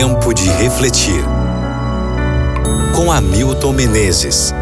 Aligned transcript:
Tempo 0.00 0.32
de 0.32 0.48
refletir. 0.50 1.24
Com 2.94 3.10
Hamilton 3.10 3.72
Menezes. 3.72 4.54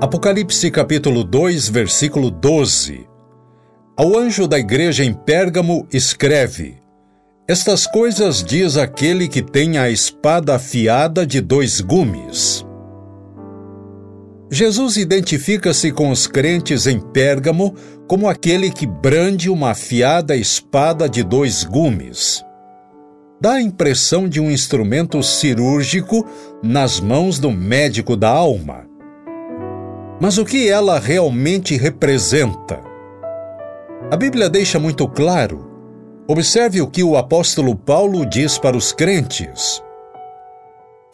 Apocalipse 0.00 0.68
capítulo 0.72 1.22
2, 1.22 1.68
versículo 1.68 2.28
12. 2.28 3.06
Ao 3.96 4.18
anjo 4.18 4.48
da 4.48 4.58
igreja 4.58 5.04
em 5.04 5.14
Pérgamo 5.14 5.86
escreve: 5.92 6.78
Estas 7.46 7.86
coisas 7.86 8.42
diz 8.42 8.76
aquele 8.76 9.28
que 9.28 9.42
tem 9.42 9.78
a 9.78 9.88
espada 9.88 10.56
afiada 10.56 11.24
de 11.24 11.40
dois 11.40 11.80
gumes. 11.80 12.66
Jesus 14.50 14.96
identifica-se 14.96 15.90
com 15.90 16.10
os 16.10 16.26
crentes 16.26 16.86
em 16.86 17.00
Pérgamo 17.00 17.74
como 18.06 18.28
aquele 18.28 18.70
que 18.70 18.86
brande 18.86 19.48
uma 19.48 19.70
afiada 19.70 20.36
espada 20.36 21.08
de 21.08 21.22
dois 21.22 21.64
gumes. 21.64 22.44
Dá 23.40 23.54
a 23.54 23.62
impressão 23.62 24.28
de 24.28 24.40
um 24.40 24.50
instrumento 24.50 25.22
cirúrgico 25.22 26.26
nas 26.62 27.00
mãos 27.00 27.38
do 27.38 27.50
médico 27.50 28.16
da 28.16 28.28
alma. 28.28 28.86
Mas 30.20 30.38
o 30.38 30.44
que 30.44 30.68
ela 30.68 30.98
realmente 30.98 31.76
representa? 31.76 32.80
A 34.10 34.16
Bíblia 34.16 34.48
deixa 34.48 34.78
muito 34.78 35.08
claro. 35.08 35.70
Observe 36.28 36.80
o 36.80 36.86
que 36.86 37.02
o 37.02 37.16
apóstolo 37.16 37.74
Paulo 37.74 38.24
diz 38.24 38.56
para 38.56 38.76
os 38.76 38.92
crentes. 38.92 39.82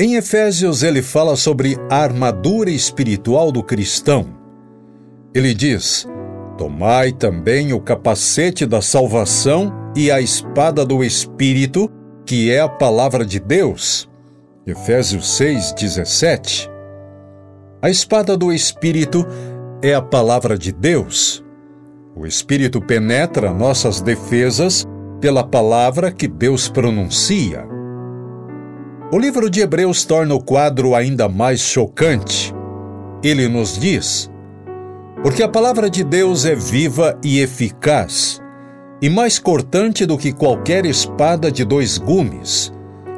Em 0.01 0.15
Efésios, 0.15 0.83
ele 0.83 1.03
fala 1.03 1.37
sobre 1.37 1.77
a 1.91 1.97
armadura 1.99 2.71
espiritual 2.71 3.53
do 3.53 3.63
cristão. 3.63 4.29
Ele 5.35 5.53
diz: 5.53 6.09
Tomai 6.57 7.13
também 7.13 7.74
o 7.74 7.80
capacete 7.83 8.65
da 8.65 8.80
salvação 8.80 9.71
e 9.95 10.11
a 10.11 10.19
espada 10.19 10.87
do 10.87 11.05
Espírito, 11.05 11.87
que 12.24 12.51
é 12.51 12.61
a 12.61 12.69
palavra 12.69 13.27
de 13.27 13.39
Deus. 13.39 14.09
Efésios 14.66 15.37
6, 15.37 15.74
17. 15.74 16.71
A 17.83 17.91
espada 17.91 18.39
do 18.39 18.51
Espírito 18.51 19.27
é 19.83 19.93
a 19.93 20.01
palavra 20.01 20.57
de 20.57 20.73
Deus. 20.73 21.45
O 22.17 22.24
Espírito 22.24 22.80
penetra 22.80 23.52
nossas 23.52 24.01
defesas 24.01 24.87
pela 25.21 25.45
palavra 25.45 26.11
que 26.11 26.27
Deus 26.27 26.71
pronuncia. 26.71 27.80
O 29.13 29.19
livro 29.19 29.51
de 29.51 29.61
Hebreus 29.61 30.05
torna 30.05 30.37
o 30.37 30.41
quadro 30.41 30.95
ainda 30.95 31.29
mais 31.29 31.59
chocante. 31.59 32.55
Ele 33.25 33.49
nos 33.49 33.77
diz: 33.77 34.30
Porque 35.21 35.43
a 35.43 35.49
palavra 35.49 35.91
de 35.91 36.05
Deus 36.05 36.45
é 36.45 36.55
viva 36.55 37.19
e 37.21 37.41
eficaz, 37.41 38.41
e 39.02 39.11
mais 39.11 39.37
cortante 39.37 40.07
do 40.07 40.17
que 40.17 40.33
qualquer 40.33 40.87
espada 40.87 41.51
de 41.51 41.65
dois 41.65 41.99
gumes, 41.99 42.73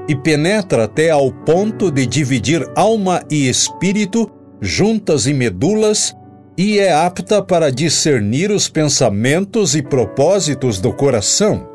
e 0.09 0.17
penetra 0.17 0.85
até 0.85 1.11
ao 1.11 1.31
ponto 1.31 1.91
de 1.91 2.07
dividir 2.07 2.67
alma 2.75 3.23
e 3.31 3.47
espírito, 3.47 4.31
juntas 4.63 5.27
e 5.27 5.35
medulas, 5.35 6.17
e 6.57 6.79
é 6.79 6.91
apta 6.91 7.43
para 7.43 7.71
discernir 7.71 8.51
os 8.51 8.67
pensamentos 8.67 9.75
e 9.75 9.83
propósitos 9.83 10.81
do 10.81 10.91
coração. 10.91 11.69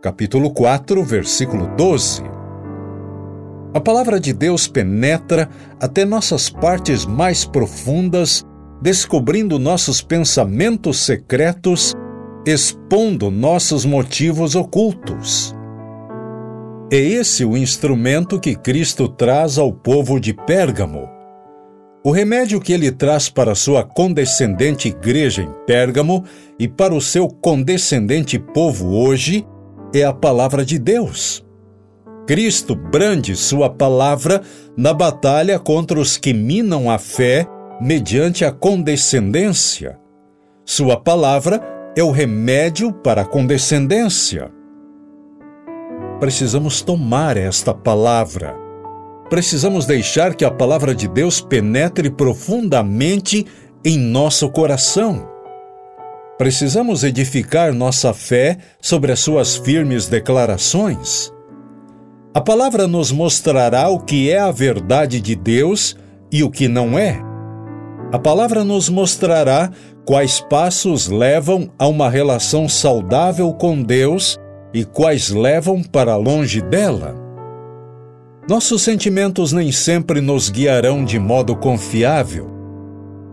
Capítulo 0.00 0.50
4, 0.50 1.04
versículo 1.04 1.66
12. 1.76 2.37
A 3.74 3.80
palavra 3.80 4.18
de 4.18 4.32
Deus 4.32 4.66
penetra 4.66 5.48
até 5.78 6.04
nossas 6.04 6.48
partes 6.48 7.04
mais 7.04 7.44
profundas, 7.44 8.44
descobrindo 8.80 9.58
nossos 9.58 10.00
pensamentos 10.00 10.98
secretos, 10.98 11.94
expondo 12.46 13.30
nossos 13.30 13.84
motivos 13.84 14.54
ocultos. 14.54 15.54
É 16.90 16.96
esse 16.96 17.44
o 17.44 17.56
instrumento 17.56 18.40
que 18.40 18.56
Cristo 18.56 19.06
traz 19.06 19.58
ao 19.58 19.70
povo 19.70 20.18
de 20.18 20.32
Pérgamo. 20.32 21.06
O 22.02 22.10
remédio 22.10 22.60
que 22.60 22.72
ele 22.72 22.90
traz 22.90 23.28
para 23.28 23.54
sua 23.54 23.84
condescendente 23.84 24.88
igreja 24.88 25.42
em 25.42 25.50
Pérgamo 25.66 26.24
e 26.58 26.66
para 26.66 26.94
o 26.94 27.02
seu 27.02 27.28
condescendente 27.28 28.38
povo 28.38 28.96
hoje 28.96 29.46
é 29.94 30.04
a 30.04 30.12
palavra 30.12 30.64
de 30.64 30.78
Deus. 30.78 31.46
Cristo 32.28 32.74
brande 32.76 33.34
sua 33.34 33.70
palavra 33.70 34.42
na 34.76 34.92
batalha 34.92 35.58
contra 35.58 35.98
os 35.98 36.18
que 36.18 36.34
minam 36.34 36.90
a 36.90 36.98
fé 36.98 37.46
mediante 37.80 38.44
a 38.44 38.52
condescendência. 38.52 39.98
Sua 40.62 41.00
palavra 41.00 41.58
é 41.96 42.02
o 42.02 42.10
remédio 42.10 42.92
para 42.92 43.22
a 43.22 43.24
condescendência. 43.24 44.52
Precisamos 46.20 46.82
tomar 46.82 47.38
esta 47.38 47.72
palavra. 47.72 48.54
Precisamos 49.30 49.86
deixar 49.86 50.34
que 50.34 50.44
a 50.44 50.50
palavra 50.50 50.94
de 50.94 51.08
Deus 51.08 51.40
penetre 51.40 52.10
profundamente 52.10 53.46
em 53.82 53.96
nosso 53.96 54.50
coração. 54.50 55.26
Precisamos 56.36 57.04
edificar 57.04 57.72
nossa 57.72 58.12
fé 58.12 58.58
sobre 58.82 59.12
as 59.12 59.20
suas 59.20 59.56
firmes 59.56 60.08
declarações. 60.08 61.32
A 62.38 62.40
palavra 62.40 62.86
nos 62.86 63.10
mostrará 63.10 63.88
o 63.88 63.98
que 63.98 64.30
é 64.30 64.38
a 64.38 64.52
verdade 64.52 65.20
de 65.20 65.34
Deus 65.34 65.96
e 66.30 66.44
o 66.44 66.48
que 66.52 66.68
não 66.68 66.96
é. 66.96 67.20
A 68.12 68.18
palavra 68.20 68.62
nos 68.62 68.88
mostrará 68.88 69.72
quais 70.06 70.38
passos 70.38 71.08
levam 71.08 71.68
a 71.76 71.88
uma 71.88 72.08
relação 72.08 72.68
saudável 72.68 73.52
com 73.54 73.82
Deus 73.82 74.38
e 74.72 74.84
quais 74.84 75.30
levam 75.30 75.82
para 75.82 76.14
longe 76.14 76.60
dela. 76.60 77.16
Nossos 78.48 78.82
sentimentos 78.82 79.52
nem 79.52 79.72
sempre 79.72 80.20
nos 80.20 80.48
guiarão 80.48 81.04
de 81.04 81.18
modo 81.18 81.56
confiável. 81.56 82.48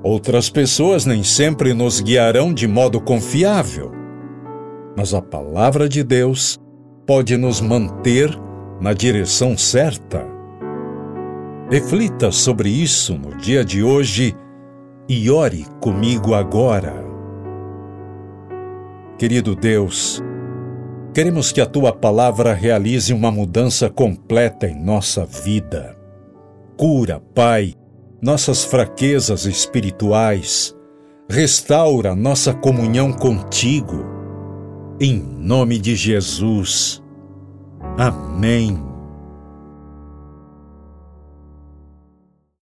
Outras 0.02 0.50
pessoas 0.50 1.06
nem 1.06 1.22
sempre 1.22 1.76
nos 1.76 2.02
guiarão 2.02 2.52
de 2.52 2.68
modo 2.68 3.00
confiável. 3.00 3.92
Mas 4.98 5.14
a 5.14 5.22
palavra 5.22 5.88
de 5.88 6.04
Deus 6.04 6.58
pode 7.06 7.38
nos 7.38 7.62
manter 7.62 8.36
na 8.80 8.94
direção 8.94 9.58
certa. 9.58 10.25
Reflita 11.69 12.31
sobre 12.31 12.69
isso 12.69 13.18
no 13.18 13.36
dia 13.36 13.66
de 13.66 13.84
hoje 13.84 14.36
e 15.09 15.30
ore 15.30 15.66
comigo 15.80 16.34
agora. 16.34 16.94
Querido 19.18 19.56
Deus, 19.56 20.22
queremos 21.13 21.52
que 21.52 21.62
a 21.62 21.66
tua 21.66 21.94
palavra 21.94 22.53
realize 22.53 23.13
uma 23.13 23.31
mudança 23.31 23.90
completa 23.90 24.68
em 24.68 24.80
nossa 24.80 25.25
vida. 25.25 25.96
Cura, 26.78 27.22
Pai, 27.34 27.74
nossas 28.22 28.66
fraquezas 28.66 29.46
espirituais. 29.46 30.75
Restaura 31.30 32.13
nossa 32.13 32.53
comunhão 32.53 33.13
contigo. 33.13 34.06
Em 35.00 35.18
nome 35.18 35.80
de 35.80 35.96
Jesus. 35.96 37.05
Amém. 37.97 38.94